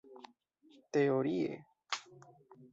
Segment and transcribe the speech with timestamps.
[0.91, 1.53] teorie